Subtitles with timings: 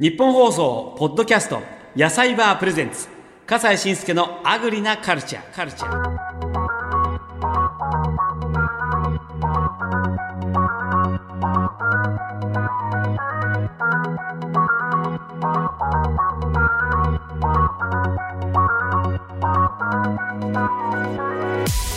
[0.00, 1.60] 日本放送ポッドキャスト
[1.96, 3.08] 野菜バープレゼンツ。
[3.44, 5.92] 笠西慎介のアグリなカルチャーカルチャー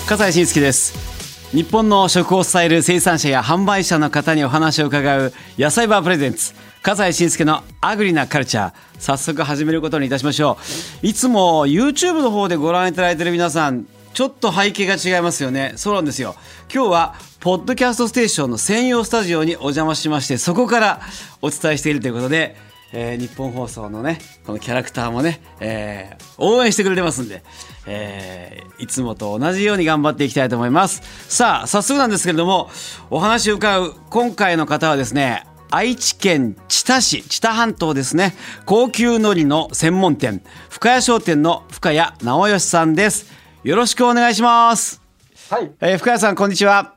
[0.08, 1.52] 笠西慎介です。
[1.56, 10.58] 日本の食を伝える生産者や販売者の方にお話を伺う野菜バープレゼンツ笠西慎介のアグリなカルチャー早速始めることにいたしましょ
[11.04, 11.08] う。
[11.08, 15.74] いつも YouTube の方でご覧いただいている皆さんちょっと背景が違いますよね。
[15.78, 16.36] そうなんですよ。
[16.72, 21.02] 今日はポッドキャストステーションの専用スタジオにお邪魔しましてそこから
[21.42, 22.56] お伝えしているということで
[22.94, 27.44] えー日本放送のねこのキャラクターもね、えー応援してくれてますんで、
[27.88, 31.02] えーいつもと同じように頑張っていきたいと思います。
[31.28, 32.70] さあ早速なんですけれども
[33.10, 38.36] お話を伺う今回の方はですね愛知県知多市知多半島ですね。
[38.66, 43.32] 高級海苔の専門店深谷商店の深谷直義さんです。
[43.64, 45.02] よろしくお願いします、
[45.50, 46.96] はい、えー深谷さんこんにちは。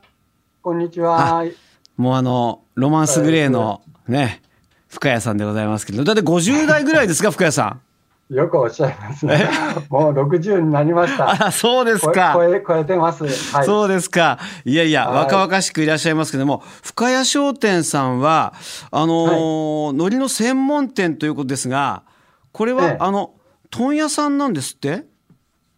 [0.61, 1.45] こんにちは。
[1.95, 4.41] もうあのロマンスグレーのね
[4.89, 7.81] 深谷さんでございますけどだって50代ぐらいですか深谷さん
[8.29, 9.47] よくおっしゃいますね。
[9.89, 11.29] もう60になりました。
[11.29, 13.23] あらそうですか超え超えてます。
[13.55, 13.65] はい。
[13.65, 14.39] そうですか。
[14.65, 18.53] いやいや、はい若々しくいらっしゃいますけども、深谷商店さんは、
[18.91, 22.01] あのー海苔の専門店ということですが、
[22.51, 23.33] これは、ええあの、
[23.69, 25.05] 問屋さんなんですって？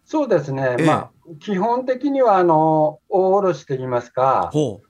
[0.06, 0.76] そうですね。
[0.78, 1.08] ええまあ
[1.40, 4.80] 基本的にはあの大卸と言いますか、ほ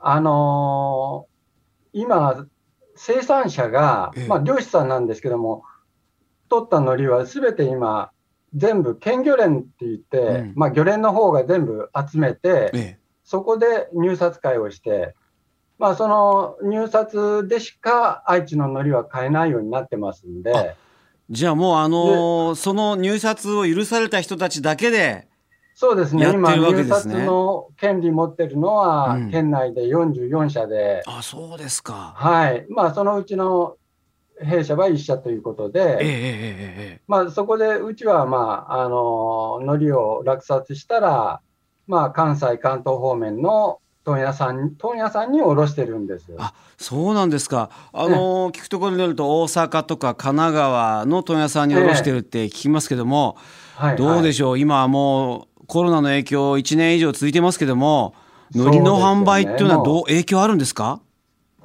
[0.00, 2.44] あのー今
[2.94, 5.64] 生産者が、ええまあ漁師さんなんですけども、
[6.48, 8.10] 取った海苔はすべて今
[8.54, 15.14] 全部県漁連って言って、うんまあ漁連の方が全部集めてう。、えそこで入札会をして、
[15.78, 20.76] まあ、その入札でしか愛知の海苔は買えないようになってますんで、え。
[21.28, 25.28] じゃあもう、あのーその入札を許された人たちだけで、
[25.74, 32.14] そうですね、やって今、るわけ入ですね札の権利持ってるのはうん、県内で44社で、あ、そうですか。
[32.16, 33.76] はい、まあ、そのうちの
[34.42, 36.00] 弊社は1社ということええええで、え
[36.96, 41.40] えまあ、そこでうちは、まあ、あの海苔を落札したら、
[41.86, 46.24] まあ、関西、関東方面の問屋さん問屋さんに卸してるんです。
[46.38, 47.70] あそうなんですか。
[47.92, 53.36] あのー聞くところによると、大阪とか神奈川の問屋さんに卸してるって聞きますけども、
[53.76, 58.14] はいどうでししょう、今はもうコロナの影響、1年以上続いてますけども、
[58.54, 61.00] 海苔の販売っていうのはどう、影響あるんですか？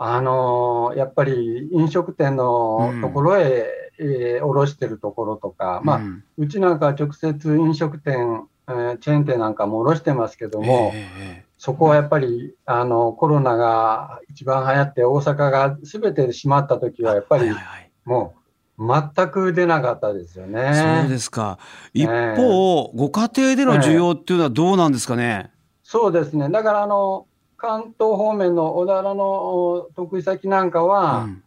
[0.05, 3.69] あのーやっぱり飲食店のところへ、
[3.99, 11.07] えー卸してるところとか、まあ、うんうちなんかは直接飲食店、えーチェーン店なんかも卸してますけども、ええ
[11.39, 18.33] えそこはやっぱりあのコロナが一番流行って、大阪がすべて閉まった時は、やっぱりはいはいはいも
[18.77, 18.85] う
[19.15, 20.99] 全く出なかったですよね。
[21.01, 21.59] そうですか。
[21.93, 25.51] 一方、ご家庭での需要っていうのはどうなんですかね？
[25.83, 26.49] そうですね。
[26.49, 27.27] だからあの
[27.63, 31.43] 関東方面の小田原のお得意先なんかは、うん。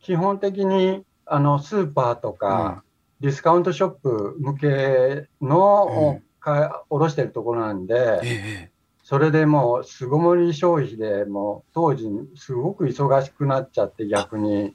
[0.00, 2.84] 基本的にあのスーパーとか、
[3.20, 6.28] ディスカウントショップ向けの、うん。
[6.40, 8.70] か卸してるところなんで、ええ
[9.02, 14.74] それでもう巣ごもり消費でもう当時すごく忙しくなっちゃって逆に。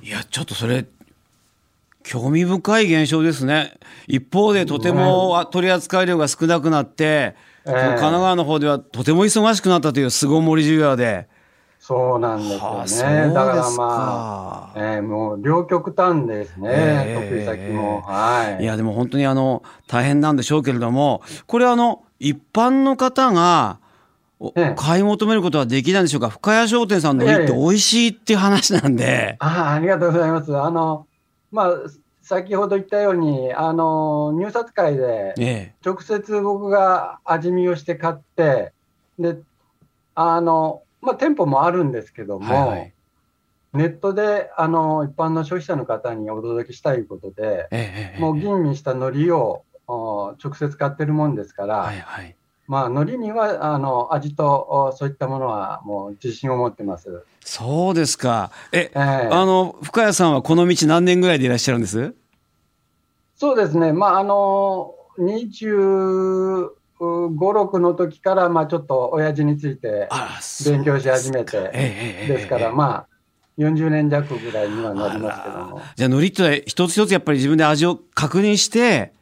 [0.00, 0.86] いや、ちょっとそれ、
[2.04, 3.76] 興味深い現象ですね。
[4.06, 7.34] 一方でとてもあ取り扱い量が少なくなって、
[7.66, 11.28] ええその神奈川の方ではとても忙しくなったという巣ごもり需要で。
[11.80, 13.34] そうなんですはあ、よそうね。
[13.34, 14.80] だからまあ、か。
[14.80, 18.00] えーもう両極端ですね、ええ得意先も。
[18.00, 18.62] はい。
[18.62, 23.80] いや、でも本当にあの、大変なんでしょうけれども、これあの、一般の方が、
[24.40, 26.30] おええ買い求めることはできないんでしょうか？
[26.30, 29.36] 深谷商店さんの海苔ってええ美味しいっていう話なんで。
[29.40, 30.56] ああありがとうございます。
[30.56, 31.06] あの、
[31.52, 31.68] まあ、
[32.24, 38.72] 先ほど言ったように、あの、入札会で、え直接僕が味見をして買って、
[39.18, 39.36] で、
[40.14, 42.44] あの、まあ、店舗もあるんですけどえ。
[42.46, 42.94] も、はいはい。
[43.74, 48.20] ネットで、あの、一般の消費者の方にお届けしたいことで、ええええ。
[48.20, 52.34] もう吟味した海苔をお直接買ってるもんですから、はいはい。
[52.66, 57.24] まあ、海苔には、あの、味とおそういったものはもう自信を持ってます。
[57.40, 58.50] そうですか。
[58.72, 62.14] え、ええあの、深谷さんはこの道何年ぐらいでいらっしゃるんです？
[63.36, 66.70] そうですね、まあ、あの、25、
[67.28, 70.08] 6の時から、まあ、ちょっと親父について
[70.64, 73.08] 勉強し始めえて、えええですから、まあ、
[73.58, 75.82] 40年弱ぐらいにはなりますけども。
[75.96, 79.12] じゃあ、海苔って一つ一つやっぱり自分で味を確認して、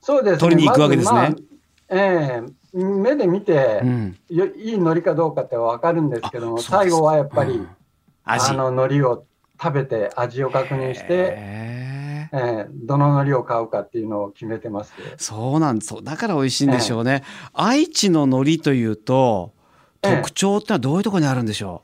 [0.00, 0.38] そうですね。
[0.38, 1.54] 取りに行くわけですねまずまあ
[1.90, 4.18] ええ目で見てう、ん。
[4.28, 7.68] よいい海苔かどうかってわかるんですけども、最後はやっぱり、うん
[8.24, 8.50] 味。
[8.50, 9.26] あの海苔を
[9.62, 14.92] 食べて味を確認して、えーどの海苔を買うかっていうのを決めてます。
[15.18, 16.02] そうなんです。
[16.02, 17.22] だから美味しいんでしょうね。
[17.52, 19.52] 愛知の海苔というと、
[20.02, 21.82] ええ特徴ってのはどういうところにあるんでしょ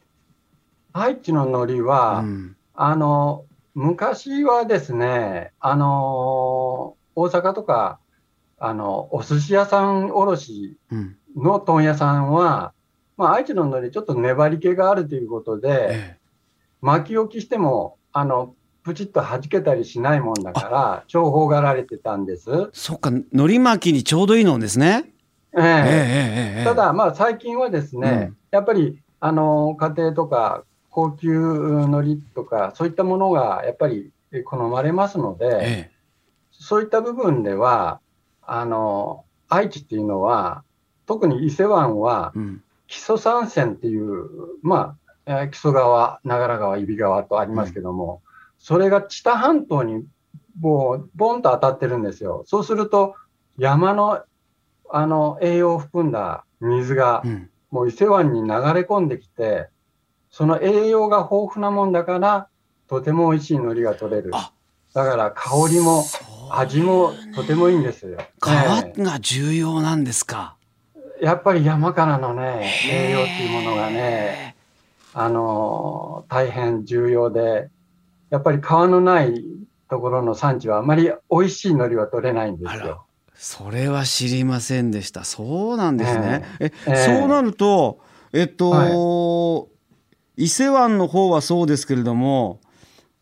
[0.93, 1.85] 愛知の海苔う。
[1.87, 3.45] は、うんあの、
[3.75, 8.01] 昔はですね、あの、大阪とか、
[8.63, 10.77] あのお寿司屋さん卸
[11.35, 12.75] の問屋さんは、
[13.17, 16.19] うん、まあ、愛知ののりちょっと粘り気があるということで、ええ、
[16.83, 22.71] 巻き置きしてもあのプチッと弾けたりしないもんだから重宝がられてたんです。
[22.75, 25.11] そっか海苔巻きにちょうどいいのですね。
[25.57, 34.13] ええええ、ただまあ最近はですね、うん、やっぱりあの家庭とか高級海苔とかそういったものがやっぱり
[34.45, 35.91] 好まれますので、ええ、
[36.51, 38.01] そういった部分では
[38.53, 40.65] あの、愛知っていうのは、
[41.07, 42.33] 特に伊勢湾は
[42.89, 44.27] 木曽三川っていう、
[44.63, 48.23] まあ、えー木曽川、長良川、揖斐川とありますけども、
[48.59, 50.05] それが知多半島に
[50.61, 52.43] もう、ボンと当たってるんですよ。
[52.47, 53.15] そうすると、
[53.57, 54.25] 山の、
[54.91, 59.69] あの、栄養を含んだ水がう、んもう伊勢湾に流れ込んできて、
[60.29, 62.49] その栄養が豊富なもんだから、
[62.89, 64.33] とても美味しい海苔が取れる。
[64.35, 64.51] あ
[64.93, 66.03] だから香りも
[66.59, 68.19] 味もとてもいいんですよ。
[68.21, 68.45] え皮
[68.99, 70.57] が重要なんですか？
[71.21, 74.57] えやっぱり山からのね、栄養っていうものがね、
[75.13, 77.69] あのー大変重要で、
[78.31, 79.45] やっぱり皮のない
[79.89, 83.05] ところの産地はあまり美味しい海苔は取れないんですよ。
[83.35, 85.25] それは知りませんでした。
[85.25, 86.45] そうなんですね。
[86.61, 88.01] え、ええそうなると、
[88.33, 89.69] えっと、
[90.37, 92.61] 伊勢湾の方はそうですけれども、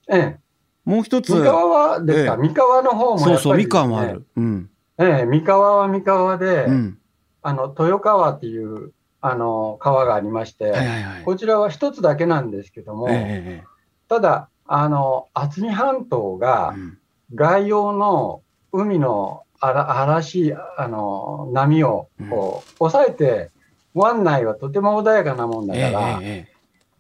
[0.09, 0.39] ええ。
[0.89, 4.27] もう一つ、三河はですか、ええ三河の方もそうそう、三河もある。
[4.37, 4.71] うん。
[4.99, 6.99] ええ、三河は三河で、うん。
[7.43, 11.23] あの、豊川っていう、あの、川がありまして、はいはいはい。
[11.25, 13.65] こちらは一つだけなんですけども、えええ
[14.09, 16.99] ただ、あの、渥美半島えがうん
[17.35, 18.41] 外洋の
[18.73, 23.51] 海の荒荒しい、あの、波をこう、抑えて、
[23.93, 26.21] 湾内はとても穏やかなもんだえから、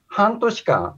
[0.07, 0.97] 半年間、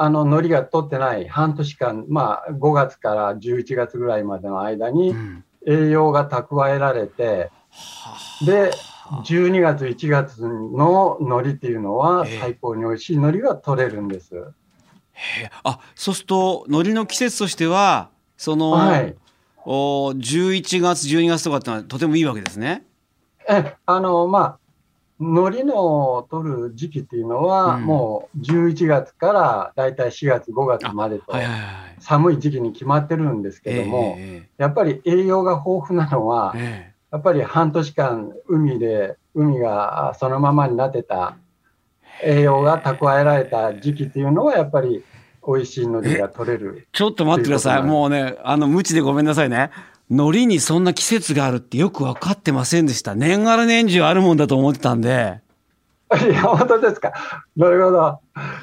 [0.00, 8.16] あの、海苔が取ってない半年間、まあ、5月から11月ぐらいまでの間ええにうん栄養が蓄えられて、は
[8.46, 8.70] で、
[9.10, 14.36] あ12月、1月の海苔っていうのはええ最高に美味しい海苔が取れるんです。
[14.36, 14.40] へ
[15.42, 19.16] えあそうすると海苔の季節としてはその、はい。
[19.70, 22.86] お11月12月とかってのはとてもいいわけですね。
[23.46, 24.58] え、あの、まあ、
[25.20, 31.32] 海苔の取る時期っていうのは、うんもう11月からだいたい4月、5月までと。
[31.98, 41.36] 寒い時期に決まってるんですけども、えやっぱり栄養が豊富なのはえ、ええやっぱり半年間海で、海がそのままになってた
[42.22, 45.02] 栄養が蓄えられた時期っていうのは、やっぱり
[45.46, 46.86] 美味しい海苔が取れる。
[46.92, 47.82] ちょっと待ってください。
[47.82, 49.70] もうね、あの、無知でごめんなさいね。
[50.10, 53.14] 海苔にそんな季節があるってよく分かってませんでした。
[53.14, 55.40] 年がら年中あるもんだと思ってたんで。
[56.10, 57.12] いや、本当ですか。
[57.54, 58.18] なるほど。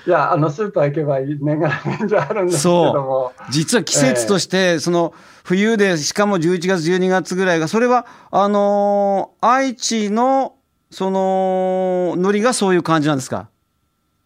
[0.07, 3.33] いや、あの、スーパー行けば年がら年中あるんですけども。
[3.51, 5.13] 実は季節として、その
[5.43, 10.55] 冬で、しかも11月、12月ぐらいが、それは、あのー愛知の、
[10.89, 13.49] その、海苔がそういう感じなんですか？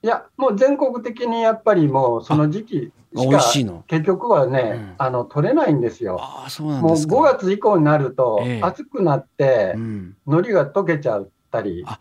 [0.01, 3.83] いや、もう全国的にやっぱりもうその時期美味しいの？
[3.87, 6.17] 結局はね、うんあの取れないんですよ。
[6.21, 7.15] ああ、そうなんもうですか。
[7.15, 10.17] 5月以降になるとええ暑くなってうん。
[10.25, 11.99] 海苔が溶けちゃったりあ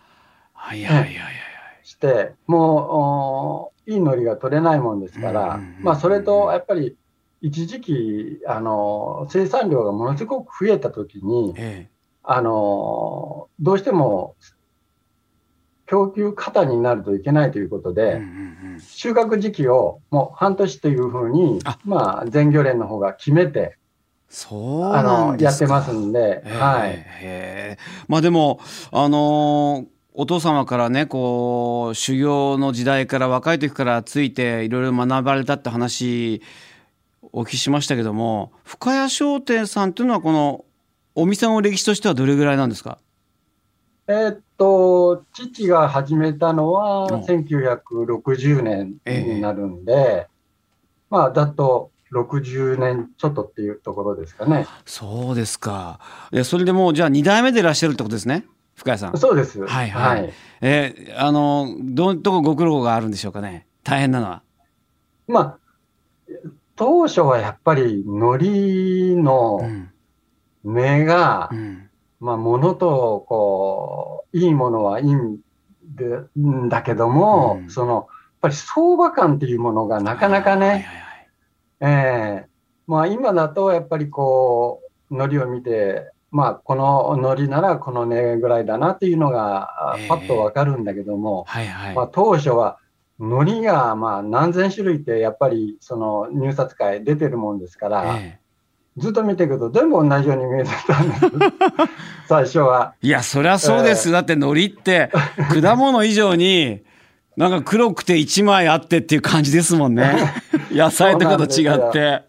[0.53, 1.35] はいはいはいはいはい。
[1.83, 6.97] して、もうおいい海苔が取れないもんですから、うんうんうんうんまあそれとやっぱり
[7.41, 11.89] 一時期あの生産量がものすごく増えた時に、え
[12.23, 14.35] あのどうしても
[15.89, 18.25] 供給過多になるといけないということえで、うんう
[18.71, 18.81] んうん。
[18.81, 23.77] 収穫時期をもう半年というふうにあ、まあ、全漁連の方が決めて、
[24.29, 27.77] そうあの、やってますんで、はい。
[28.07, 28.61] まあでも、
[28.93, 29.87] あのー
[30.21, 36.43] お父様からね、こう、修行の時代から若い時からついていろいろ学ばれたって話、
[37.33, 40.65] お聞きしましたけども、深谷商店さんっていうのはこの、
[41.15, 42.99] お店の歴史としてはどれぐらいなんですか？
[44.09, 50.27] えーっと、父が始めたのはうん1960年になるんで、
[51.11, 54.67] まあ、だと60年ちょっとっていうところですかね。
[54.85, 56.01] そうですか。
[56.33, 59.17] いやそれでもう、じゃあ2代目でいらっしゃるってことですね、深谷さん。
[59.19, 59.61] そうです。
[59.65, 63.67] はいはいえーあの、どういうとこご苦労があるんでしょうかね？
[63.85, 64.43] 大変なのは。
[65.27, 65.59] まあ、
[66.77, 68.49] 当初はやっぱり海苔
[69.15, 69.91] うのん。
[70.65, 71.88] 値がう、ん。
[72.21, 75.39] まあ、ものと、こう、いいものはいいん
[75.95, 76.05] で
[76.39, 77.71] んだけども、うん。
[77.71, 78.09] その、
[78.41, 81.29] ぱり相場感っていうものがなかなかね、はいはいはい。
[81.81, 82.49] ええ。
[82.87, 90.09] まあ今だとやっぱりこう、海苔を見て、まあこの海苔ならこの値ぐらいだなっていうのがええ。
[90.09, 91.95] パッとわかるんだけども、はいはい。
[91.95, 92.79] まあ当初は
[93.19, 98.39] 海苔がまあ何千種類ってやっぱりその入札会出てるもんですから、え
[98.99, 101.21] ずっと見ていくと全部同じように見えてたんです。
[102.29, 102.95] 最初は。
[103.03, 105.11] えいやそりゃそうです、だって海苔って
[105.63, 106.83] 果物以上に
[107.37, 110.13] なんか黒くて1枚あってっていう感じですもんね。
[110.73, 112.23] 野菜とかと違って。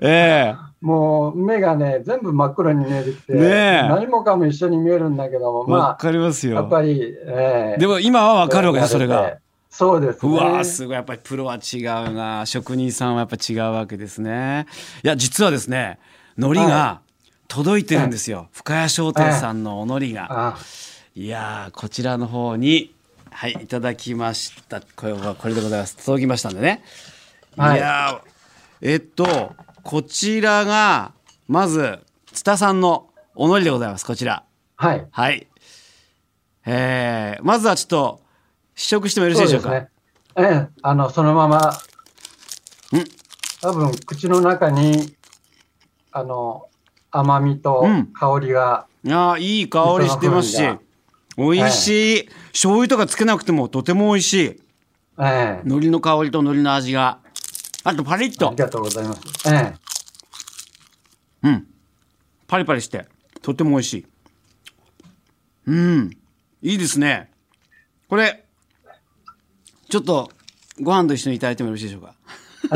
[0.00, 0.66] ええ。
[0.80, 3.40] もう目がね、全部真っ黒に見えてきて、ね
[3.84, 3.88] え。
[3.88, 7.80] 何もかも一緒に見えるんだけども、わまあ、かりますやっよぱり、ええ。
[7.80, 9.34] でも今はわかるわけそれが。
[9.76, 10.32] そうです、ね。
[10.32, 10.94] うわーすごい。
[10.94, 12.46] やっぱりプロは違うな。
[12.46, 14.66] 職人さんはやっぱ違うわけですね。
[15.04, 15.98] いや実はですね
[16.38, 17.02] 海苔が
[17.46, 20.58] 届いてるんですよ、深谷商店さんのお海苔が、あ。
[21.14, 22.94] いやーこちらの方に
[23.30, 24.80] はいいただきました。
[24.80, 25.96] これはこれでございます。
[26.04, 26.82] 届きましたんでね、
[27.58, 27.78] はい。
[27.78, 31.12] いやーえっとこちらが
[31.48, 32.00] まず
[32.32, 34.06] 津田さんのお海苔でございます。
[34.06, 34.42] こちら。
[34.76, 35.06] はい。
[35.10, 35.46] はい。
[36.64, 38.25] えー、まずはちょっと
[38.76, 39.70] 試食してもよろしいでしょうか？
[39.70, 39.90] そうですね。
[40.36, 41.72] ええ、あの、そのまま、
[43.62, 45.16] 多分、口の中に、
[46.12, 46.68] あの、
[47.10, 48.06] 甘みとうん。
[48.12, 50.62] 香りが、いやーいい香りしてますし
[51.36, 54.60] 美味しい、醤油とかつけなくてもとても美味しい。
[55.18, 57.20] ええ、海苔の香りと海苔の味が。
[57.84, 58.48] あとパリッと。
[58.48, 59.20] ありがとうございます。
[59.48, 59.74] え
[61.44, 61.66] え、うん。
[62.46, 63.06] パリパリして
[63.40, 64.06] とても美味しい。
[65.66, 66.10] うん。
[66.62, 67.30] いいですね。
[68.08, 68.44] これ
[69.88, 70.30] ちょっと
[70.80, 72.14] ご飯と一緒にいただいてもよろしいでしょうか？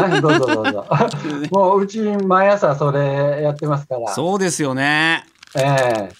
[0.00, 0.86] はい、どうぞどうぞ。
[1.50, 4.14] もう、うち、毎朝それやってますから。
[4.14, 5.24] そうですよね。
[5.56, 6.12] ええ、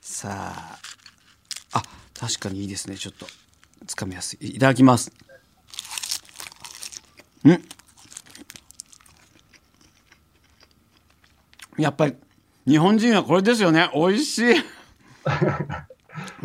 [0.00, 0.78] さあ。
[1.72, 1.82] あ
[2.18, 2.96] 確かにいいですね。
[2.96, 3.26] ちょっと
[3.86, 4.50] つかみやすい。
[4.56, 5.10] いただきます。
[7.44, 7.62] ん。
[11.76, 12.14] やっぱり
[12.66, 13.90] 日本人はこれですよね。
[13.94, 14.54] 美味しい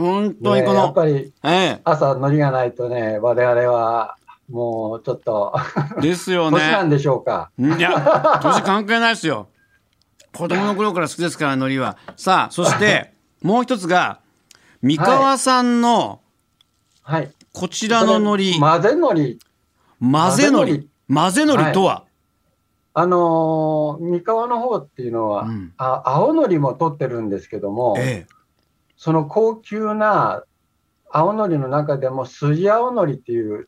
[0.02, 4.16] 本当にこねやっの、ぱり、え朝、海苔がないとね、我々は、
[4.50, 5.54] もう、ちょっと、
[6.00, 7.52] えですよ年なんねでしょうか。
[7.58, 9.48] いや年関係ないですよ。
[10.36, 11.98] 子供の頃から好きですから海苔は。
[12.16, 14.20] さあそしてもう一つが
[14.82, 16.20] 三河さんの
[17.04, 17.32] はい。
[17.54, 19.38] こちらの海苔、混ぜ海苔。
[20.00, 22.04] 混ぜ海苔混ぜ混ぜ海苔とは、
[22.94, 25.74] あのー三河の方っていうのは、うん。
[25.78, 28.26] あ青のりも取ってるんですけども、え
[29.02, 30.44] その高級な
[31.10, 33.68] 青のりの中でも筋青のりっていう、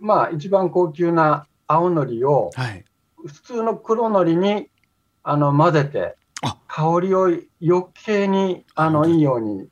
[0.00, 2.50] まあ一番高級な青のりを
[3.24, 4.70] 普通の黒のりに
[5.22, 7.26] あの混ぜてあ、香りを
[7.64, 9.68] 余計にあのいいように、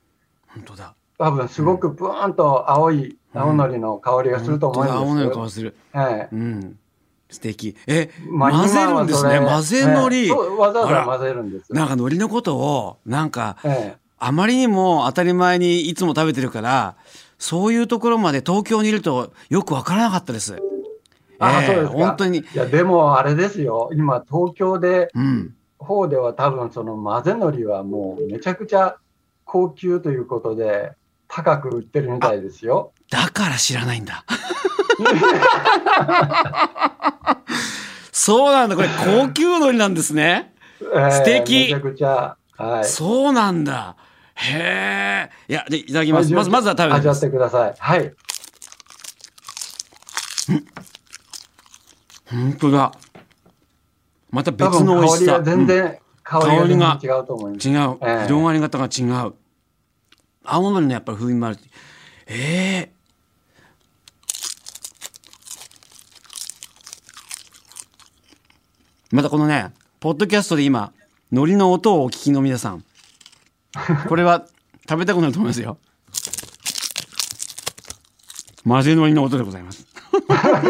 [0.46, 0.94] 本当だ。
[1.18, 4.96] 多分すごくブーンと青い青のりの香りがすると思うんです。
[4.96, 5.10] 本当だ。
[5.10, 5.36] 青のりのよ。
[5.38, 5.74] 香りする。
[5.92, 6.78] ええうん。
[7.28, 7.76] 素敵。
[7.88, 9.40] え、まあ混ぜるんですね。
[9.40, 11.74] 混ぜそれ海苔、えわざわざ混ぜるんですよ。
[11.74, 16.94] なんか海苔のことをなんかええあまりにも当たり前にいつも食べてるから
[17.38, 20.56] そういうところまで東京にいるとよくわからなかったです
[21.40, 21.92] あ、ええそうですか。
[21.92, 23.88] 本当にいや、でもあれですよ。
[23.94, 28.96] 今、東京で、うん方では多分その混ぜ海苔はもうめちゃくちゃ
[29.46, 30.92] 高級ということで、
[31.26, 32.92] 高く売ってるみたいですよ。
[33.10, 34.26] だから知らないんだ
[38.12, 42.36] そうなんだこれ高級海苔なんですねええ素敵めちゃくちゃ。
[42.58, 42.84] はい。
[42.84, 43.96] そうなんだ。
[44.40, 45.30] へえ。
[45.48, 46.32] いや、でいただきます。
[46.32, 47.30] まず、まずは食べて味わって。
[47.30, 47.74] ください。
[47.78, 48.14] はい。
[52.30, 52.92] 本当だ。
[54.30, 55.42] また多別の美味しさ。
[55.42, 57.68] 全然、香りが違うと思います。
[57.68, 57.98] うん違う。
[58.02, 59.34] ええ広がり方が違う。
[60.44, 61.58] 青のりのやっぱり風味もある。
[62.26, 63.00] ええ
[69.12, 70.92] またこのね、ポッドキャストで今、
[71.32, 72.84] 海苔の音をお聞きの皆さん。
[74.08, 74.46] これは
[74.88, 75.78] 食べたくなると思いますよ。
[78.64, 79.86] 混ぜ海苔の音でございます。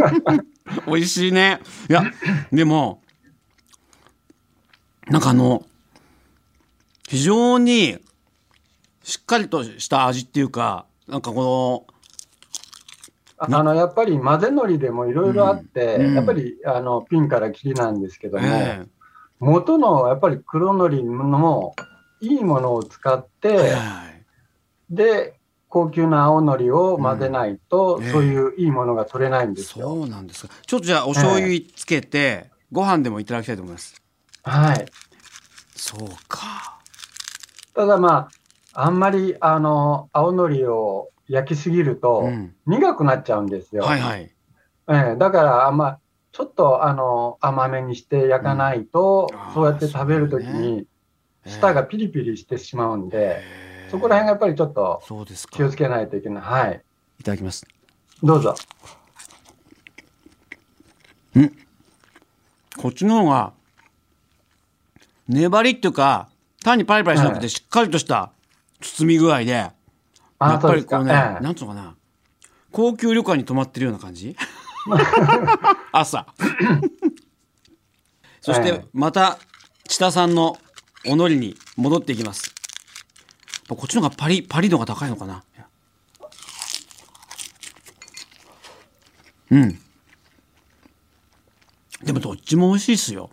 [0.87, 1.61] 美味しいね。
[1.89, 2.05] いや、
[2.53, 3.03] でも、
[5.09, 5.65] なんかあの、
[7.09, 7.99] 非常に
[9.03, 11.87] しっかりとした味っていうか、なんかこ
[13.39, 18.87] ああの、やっぱり混ぜ海苔でもいろいろあって、うんうんやっぱり、あの、ピンからキリなんですけどの、も、え
[19.41, 21.75] 元のやっぱり黒海苔の
[22.21, 24.11] いいものを使って、えはい
[24.91, 25.35] で、
[25.69, 29.89] 高級な青のりを混ぜないと、うんええそういういいものが取れないんですよ。
[29.89, 30.55] そうなんですか。
[30.67, 33.95] ちょっとじゃあお醤油つけて、ご飯でもいただきたいと思います。
[34.43, 34.87] はい。
[35.77, 36.81] そうか。
[37.75, 38.29] ただま
[38.75, 42.55] あ、あんまり、あの、青のりを焼きすぎると、うん。
[42.67, 43.85] 苦くなっちゃうんですよ。
[43.85, 44.23] はいはい。
[44.89, 46.01] ええだから、あんま、
[46.33, 50.87] ちょっと、あの、甘めにして焼かないと、うんそうやって食べるときに、
[51.47, 53.43] 舌がピリピリしてしまうんで、
[53.91, 55.57] そこら辺がやっぱりちょっとそうですか。
[55.57, 56.43] 気をつけないといけない。
[56.43, 56.83] はい。
[57.21, 57.67] いただきます。
[58.23, 58.55] どうぞ。
[62.77, 63.53] こっちの方が
[65.29, 66.29] 粘りっていうか
[66.63, 67.51] 単にパリパリしなくてはい。
[67.51, 68.33] しっかりとした
[68.81, 69.75] 包み具合で、や
[70.39, 71.95] あっぱりこうね、そうなんつうのかな
[72.73, 74.37] 高級旅館に泊まってるような感じ？
[75.93, 76.27] 朝。
[78.41, 78.85] そしてええ。
[78.95, 79.39] また
[79.87, 80.57] 千田さんの
[81.07, 82.55] おのりに戻っていきます。
[83.69, 85.45] こっちの方がパリパリ度が高いのかな？
[89.51, 89.79] うん。
[92.03, 93.31] でもどっちも美味しいっすよ。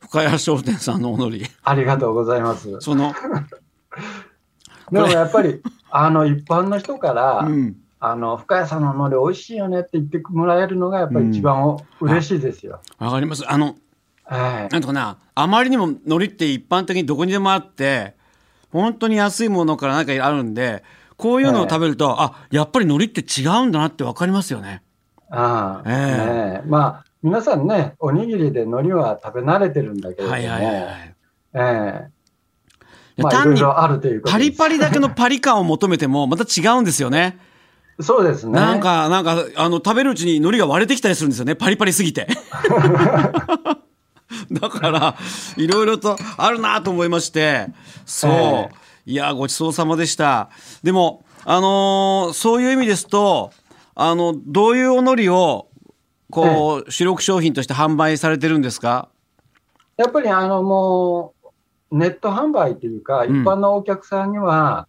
[0.00, 1.46] 深谷商店さんのおのり。
[1.62, 2.80] ありがとうございます。
[2.80, 3.14] その
[4.92, 7.76] でもやっぱり、あの、一般の人から、うん。
[8.00, 12.80] あの、深谷さんの海苔美味しいよねって言ってもらえるのが、やっぱり一番お嬉しいですよ。
[12.98, 13.50] わかります。
[13.50, 13.76] あの
[14.24, 14.72] はい。
[14.72, 18.14] なんとかな、あまりにも海苔って一般的にどこにでもあって、
[18.70, 20.82] 本当に安いものから何かあるんで、
[21.16, 24.82] こういうのを食べると、あ、やっぱり海苔って違うんだなってわかりますよね。
[25.30, 31.14] ああ、ええねえまあ、皆さんね、おにぎりで海苔は食べ慣れてるんだけれども、はいはいはいはい。
[31.54, 32.14] ええ
[33.16, 37.38] いやまあ、い単にろいろあるということパリパリだけのパリ感を求めても、また違うんですよね。
[38.00, 38.52] そうですね。
[38.52, 41.54] なんか、なんか、あの、食べるうちに海苔が割れてきたりするんですよね。
[41.54, 42.26] パリパリすぎて。
[44.52, 45.14] だから、
[45.56, 47.68] いろいろとあるなと思いまして、
[48.06, 48.30] そう。
[48.32, 48.68] え
[49.06, 50.48] いや、ごちそうさまでした。
[50.82, 53.50] でも、あのーそういう意味ですと、
[53.94, 55.68] あの、どういうお海苔を、
[56.30, 59.08] こう、主力商品として販売されてるんですか？
[59.96, 61.34] やっぱりあのも
[61.92, 63.42] う、ネット販売というか、うん。
[63.42, 64.88] 一般のお客さんには、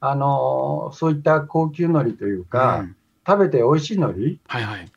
[0.00, 2.96] あのそういった高級海苔というか、うん。
[3.26, 4.88] 食べて美味しい海苔、はいはい。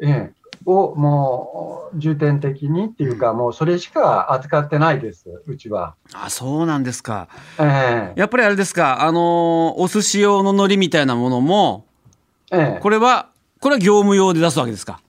[0.00, 0.32] ええ
[0.66, 5.94] をもう重点的にっていうか、もうそれしか扱ってないです、うちは。
[6.12, 7.28] あ、そうなんですか。
[7.58, 11.84] ええやっぱりあれですか、あのーお寿司用の海苔みたいなものも、
[12.50, 13.28] ええこれは、
[13.60, 15.00] これは業務用で出すわけですか？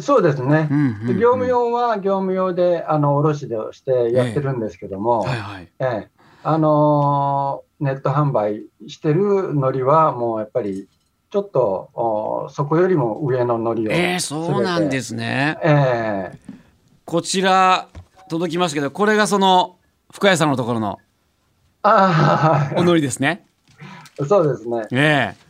[0.00, 0.68] そうですね。
[0.70, 5.68] うんうんうんで業務用は業務用で、あの、卸でしてやってるんですけども、はいはい。
[5.80, 6.08] ええ
[6.44, 10.88] あのーネット販売してる海苔は、もうやっぱり、
[11.30, 13.92] ちょっと、おそこよりも上の海苔を。。
[13.92, 15.58] えー、そうなんですすね。
[15.62, 16.38] ええ
[17.04, 17.88] こちら、
[18.28, 19.76] 届きましたけど、これがその、
[20.10, 20.98] 深谷さんのところの
[21.82, 23.46] あお海苔ですね。
[24.20, 24.86] あ、そうですね。
[24.90, 25.48] ええ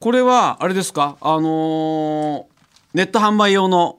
[0.00, 1.16] これは、あれですか？
[1.20, 2.44] あのー
[2.92, 3.98] ネット販売用の、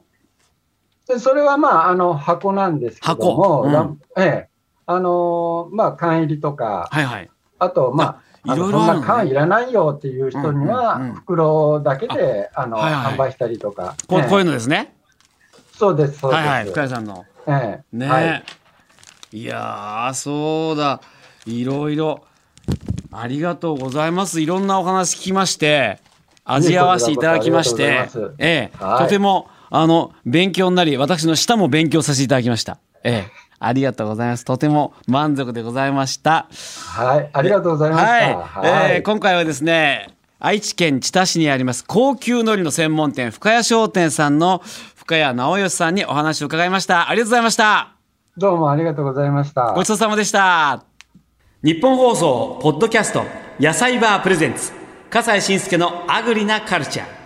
[1.07, 4.49] でそれはまあ、あの、箱なんですけども、箱うんええ
[4.85, 7.29] あのーまあ、缶入りとか、はいはい。
[7.59, 13.95] あと、まあ、あいろいろのあるのねそんな缶いらないよっていう人には、袋だけで、あの、販売したりとか。
[14.07, 14.93] こう,、いうのですね。
[15.77, 16.39] そうです、そうです。
[16.39, 16.65] はいはい。
[16.65, 17.25] 深谷さんの。
[17.47, 18.43] ええね、はい
[19.33, 21.01] い、やー、そうだ。
[21.45, 22.21] いろいろ。
[23.11, 24.41] ありがとうございます。
[24.41, 25.99] いろんなお話聞きまして、
[26.43, 32.77] 味合わせていただきましてええ、はいとても、あの、勉強になり、私の舌も勉強させていただきました。
[33.03, 34.45] ええ、ありがとうございます。
[34.45, 36.47] とても満足でございました。
[36.95, 38.11] はい、ありがとうございました。
[38.37, 44.61] はい、えー今回はですね愛知県知多市にあります高級海苔の専門店深谷商店さんの
[44.95, 47.95] 深谷直義さんにお話を伺いましたありがとうございました
[48.37, 49.71] どうもありがとうございました。
[49.73, 50.83] ごちそうさまでした
[51.63, 53.23] 日本放送ポッドキャスト
[53.59, 54.73] 野菜バープレゼンツ
[55.09, 57.24] 笠西慎介のアグリなカルチャー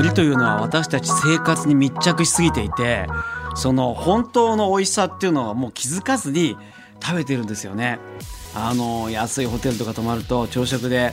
[0.00, 3.06] 海苔というのは私たち生活に密着しすぎていて
[3.54, 6.56] その本当の美味しさっていうのはもう気づかずに
[7.02, 7.98] 食べてるんですよね。
[8.54, 11.12] あの安いホテルとか泊まると朝食で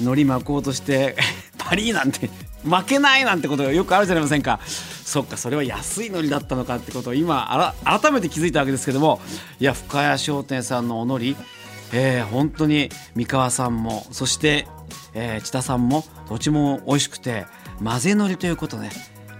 [0.00, 1.16] 海苔巻こうとして
[1.56, 2.28] パリーなんて
[2.62, 4.60] 負けないなんてことがよくあるじゃありませんか。
[4.66, 9.18] そっかそれは安い海苔だったのかってことを今改めて気づいたわけですけども
[9.58, 11.44] いや深谷商店さんのお海苔
[11.92, 14.68] えー本当に三河さんもそして、
[15.14, 17.46] えー、千田さんもどっちも美味しくて
[17.82, 18.90] 混ぜ海苔ということね。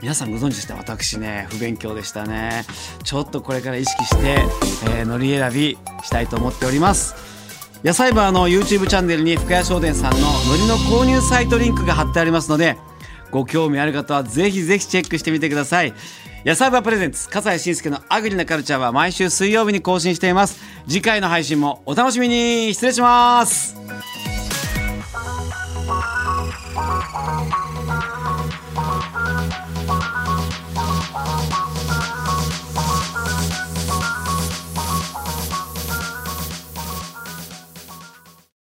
[0.01, 0.77] 皆さんご存知でした？
[0.77, 2.65] 私ね不勉強でしたね。
[3.05, 4.39] ちょっとこれから意識して、
[4.97, 7.15] えー海苔選びしたいと思っております。
[7.85, 10.19] 野菜バーの YouTube チャンネルに深谷商店さんの
[10.51, 12.77] 海苔の購入サイトリンクが貼ってありますので
[13.31, 15.93] ご興味ある方はぜひぜひチェックしてみてください。
[16.45, 20.61] 野菜バープレゼンツ笠西慎介のアグリなカルチャーは毎週水曜日に更新しています。
[20.89, 22.73] 次回の配信もお楽しみに。
[22.73, 23.80] 失礼します。